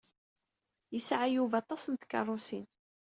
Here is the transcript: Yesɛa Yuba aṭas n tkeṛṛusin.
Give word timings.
Yesɛa 0.93 1.27
Yuba 1.35 1.55
aṭas 1.61 1.83
n 1.87 1.95
tkeṛṛusin. 1.95 2.65